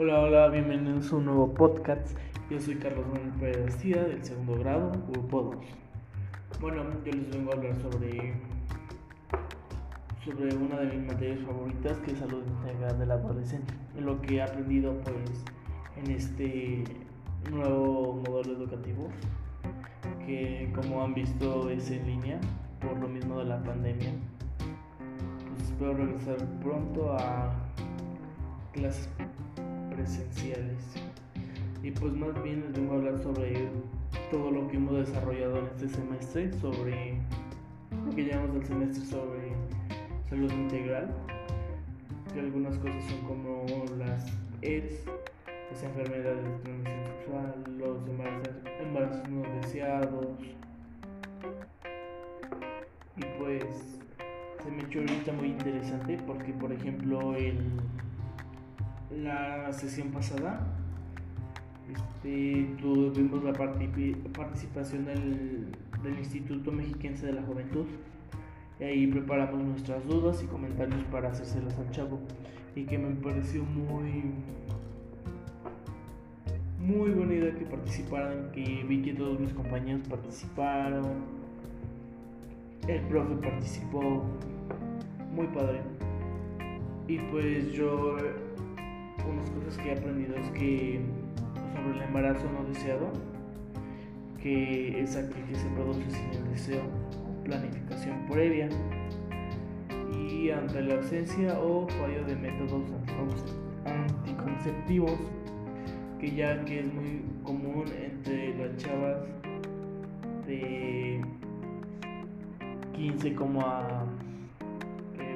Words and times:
Hola, 0.00 0.20
hola, 0.20 0.48
bienvenidos 0.48 1.12
a 1.12 1.16
un 1.16 1.26
nuevo 1.26 1.52
podcast. 1.52 2.16
Yo 2.48 2.58
soy 2.58 2.76
Carlos 2.76 3.04
Manuel 3.08 3.30
Pérez 3.38 3.58
García 3.58 4.02
del 4.04 4.24
segundo 4.24 4.56
grado, 4.56 4.90
grupo 5.10 5.42
2. 5.42 5.56
Bueno, 6.62 6.82
yo 7.04 7.12
les 7.12 7.30
vengo 7.30 7.52
a 7.52 7.56
hablar 7.56 7.76
sobre 7.76 8.32
sobre 10.24 10.56
una 10.56 10.80
de 10.80 10.96
mis 10.96 11.06
materias 11.06 11.40
favoritas 11.40 11.98
que 11.98 12.12
es 12.12 12.18
salud 12.18 12.42
integral 12.46 12.98
del 12.98 13.10
adolescente. 13.10 13.74
Lo 14.00 14.18
que 14.22 14.36
he 14.36 14.42
aprendido 14.42 14.98
pues 15.02 15.44
en 16.02 16.10
este 16.10 16.84
nuevo 17.50 18.22
modelo 18.26 18.54
educativo 18.54 19.10
que 20.24 20.72
como 20.74 21.04
han 21.04 21.12
visto 21.12 21.68
es 21.68 21.90
en 21.90 22.06
línea 22.06 22.40
por 22.80 22.98
lo 22.98 23.08
mismo 23.08 23.40
de 23.40 23.44
la 23.44 23.62
pandemia. 23.62 24.14
Pues 25.50 25.64
espero 25.64 25.92
regresar 25.92 26.38
pronto 26.62 27.12
a 27.12 27.52
clases 28.72 29.10
presenciales. 30.02 30.94
Y 31.82 31.90
pues 31.92 32.12
más 32.14 32.42
bien 32.42 32.60
les 32.62 32.72
vengo 32.72 32.94
a 32.94 32.96
hablar 32.96 33.18
sobre 33.22 33.68
todo 34.30 34.50
lo 34.50 34.68
que 34.68 34.76
hemos 34.76 35.06
desarrollado 35.06 35.58
en 35.58 35.66
este 35.66 35.88
semestre, 35.88 36.52
sobre 36.54 37.18
lo 38.04 38.14
que 38.14 38.24
llamamos 38.24 38.56
el 38.56 38.66
semestre 38.66 39.04
sobre 39.06 39.52
salud 40.28 40.52
integral, 40.52 41.14
que 42.32 42.40
algunas 42.40 42.76
cosas 42.78 43.04
son 43.04 43.20
como 43.26 43.64
las 43.98 44.26
AIDS, 44.62 45.04
las 45.70 45.82
enfermedades 45.82 46.44
de 46.44 46.50
transmisión 46.62 47.04
sexual, 47.06 47.64
los 47.78 48.08
embarazos, 48.08 48.54
embarazos 48.80 49.28
no 49.28 49.42
deseados. 49.60 50.26
Y 53.16 53.24
pues 53.38 54.00
se 54.62 54.70
me 54.70 54.82
echó 54.82 55.00
ahorita 55.00 55.32
muy 55.32 55.48
interesante 55.48 56.18
porque 56.26 56.52
por 56.52 56.72
ejemplo 56.72 57.34
el 57.34 57.58
la 59.20 59.72
sesión 59.72 60.08
pasada 60.08 60.60
este, 61.92 62.68
tuvimos 62.80 63.42
la 63.44 63.52
participación 63.52 65.04
del, 65.04 65.66
del, 66.02 66.18
Instituto 66.18 66.72
Mexiquense 66.72 67.26
de 67.26 67.32
la 67.32 67.42
Juventud. 67.42 67.86
Y 68.80 68.84
ahí 68.84 69.06
preparamos 69.06 69.62
nuestras 69.62 70.06
dudas 70.06 70.42
y 70.42 70.46
comentarios 70.46 71.04
para 71.10 71.30
hacérselas 71.30 71.76
al 71.78 71.90
chavo. 71.90 72.20
Y 72.74 72.84
que 72.84 72.98
me 72.98 73.14
pareció 73.16 73.64
muy 73.64 74.32
muy 76.78 77.10
buena 77.10 77.56
que 77.56 77.64
participaran 77.64 78.50
que 78.50 78.84
vi 78.88 79.02
que 79.02 79.12
todos 79.12 79.38
mis 79.38 79.52
compañeros 79.52 80.06
participaron. 80.08 81.24
El 82.88 83.00
profe 83.02 83.34
participó. 83.36 84.24
Muy 85.34 85.46
padre. 85.48 85.80
Y 87.08 87.18
pues 87.18 87.72
yo 87.72 88.16
unas 89.28 89.50
cosas 89.50 89.76
que 89.78 89.90
he 89.90 89.98
aprendido 89.98 90.36
es 90.36 90.50
que 90.50 91.00
sobre 91.74 91.98
el 91.98 92.02
embarazo 92.02 92.44
no 92.50 92.68
deseado, 92.68 93.12
que 94.40 95.00
es 95.00 95.16
aquel 95.16 95.44
que 95.44 95.54
se 95.54 95.68
produce 95.70 96.10
sin 96.10 96.30
el 96.30 96.50
deseo 96.50 96.82
planificación 97.44 98.26
previa 98.30 98.68
y 100.12 100.50
ante 100.50 100.80
la 100.82 100.94
ausencia 100.94 101.58
o 101.60 101.88
fallo 101.88 102.24
de 102.24 102.36
métodos 102.36 102.90
anticonceptivos 103.84 105.18
que 106.20 106.34
ya 106.34 106.64
que 106.64 106.80
es 106.80 106.92
muy 106.92 107.22
común 107.42 107.84
entre 108.00 108.56
las 108.56 108.76
chavas 108.76 109.18
de 110.46 111.20
15 112.92 113.34
como 113.34 113.60
a 113.60 114.04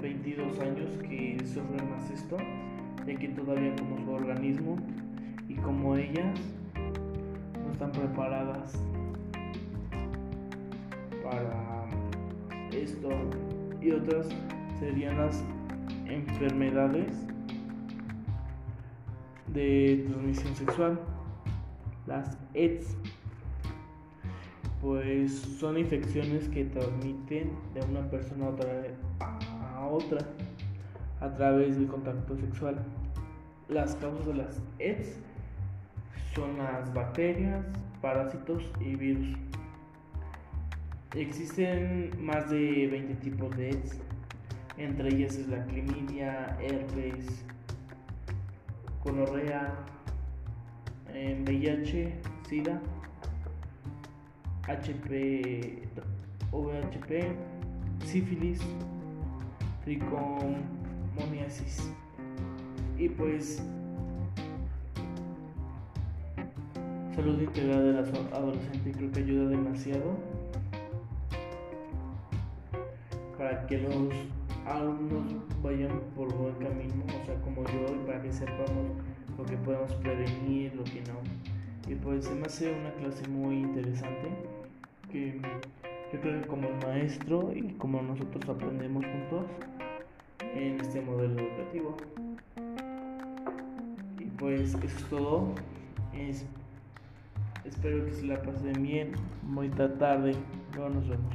22 0.00 0.58
años 0.58 0.90
que 1.08 1.38
sufren 1.44 1.88
más 1.90 2.10
esto 2.10 2.36
de 3.06 3.16
que 3.16 3.28
todavía 3.28 3.74
como 3.76 3.98
su 4.04 4.10
organismo 4.12 4.76
y 5.48 5.54
como 5.56 5.96
ellas 5.96 6.38
no 7.64 7.72
están 7.72 7.92
preparadas 7.92 8.78
para 11.22 11.86
esto 12.72 13.08
y 13.80 13.90
otras 13.90 14.28
serían 14.78 15.18
las 15.18 15.42
enfermedades 16.06 17.26
de 19.52 20.04
transmisión 20.08 20.54
sexual, 20.54 20.98
las 22.06 22.38
AIDS, 22.54 22.96
pues 24.80 25.32
son 25.32 25.78
infecciones 25.78 26.48
que 26.48 26.64
transmiten 26.64 27.52
de 27.74 27.80
una 27.90 28.08
persona 28.10 28.46
a 28.46 28.48
otra, 28.48 28.82
a 29.76 29.86
otra 29.86 30.18
a 31.22 31.32
través 31.34 31.76
del 31.76 31.86
contacto 31.86 32.36
sexual. 32.36 32.76
Las 33.68 33.94
causas 33.96 34.26
de 34.26 34.34
las 34.34 34.60
AIDS 34.80 35.20
son 36.34 36.58
las 36.58 36.92
bacterias, 36.92 37.64
parásitos 38.00 38.64
y 38.80 38.96
virus. 38.96 39.36
Existen 41.14 42.10
más 42.18 42.50
de 42.50 42.88
20 42.88 43.14
tipos 43.16 43.56
de 43.56 43.66
AIDS, 43.66 44.00
entre 44.78 45.14
ellas 45.14 45.36
es 45.36 45.48
la 45.48 45.64
clamidia, 45.66 46.58
herpes, 46.60 47.44
gonorrea, 49.04 49.74
VIH, 51.12 52.02
eh, 52.02 52.20
SIDA, 52.48 52.80
HP, 54.66 55.88
VHP, 56.50 57.36
sífilis, 58.06 58.60
tricom 59.84 60.81
moniasis. 61.14 61.90
Y 62.98 63.08
pues 63.08 63.62
salud 67.14 67.40
integral 67.40 67.84
de 67.84 67.92
la 67.92 68.36
adolescente 68.36 68.92
creo 68.92 69.12
que 69.12 69.20
ayuda 69.20 69.50
demasiado 69.50 70.16
para 73.36 73.66
que 73.66 73.78
los 73.78 74.14
alumnos 74.66 75.34
vayan 75.62 76.00
por 76.14 76.32
buen 76.34 76.54
camino, 76.54 77.04
o 77.06 77.26
sea, 77.26 77.34
como 77.42 77.64
yo, 77.64 77.94
y 77.94 78.06
para 78.06 78.22
que 78.22 78.32
sepamos 78.32 78.92
lo 79.36 79.44
que 79.44 79.56
podemos 79.56 79.92
prevenir, 79.94 80.74
lo 80.74 80.84
que 80.84 81.02
no. 81.02 81.18
Y 81.90 81.96
pues 81.96 82.24
se 82.24 82.34
me 82.34 82.46
hace 82.46 82.72
una 82.72 82.92
clase 82.92 83.26
muy 83.28 83.56
interesante 83.56 84.28
que 85.10 85.40
yo 86.12 86.20
creo 86.20 86.40
que 86.40 86.46
como 86.46 86.68
maestro 86.86 87.52
y 87.54 87.72
como 87.74 88.00
nosotros 88.02 88.48
aprendemos 88.48 89.04
juntos, 89.04 89.46
en 90.54 90.80
este 90.80 91.00
modelo 91.00 91.40
educativo. 91.40 91.96
Y 94.18 94.24
pues 94.24 94.60
eso 94.60 94.78
es 94.84 95.04
todo. 95.08 95.54
espero 97.64 98.04
que 98.04 98.12
se 98.12 98.26
la 98.26 98.42
pasen 98.42 98.82
bien. 98.82 99.12
Muy 99.42 99.68
tarde. 99.98 100.34
Luego 100.74 100.90
nos 100.90 101.08
vemos. 101.08 101.34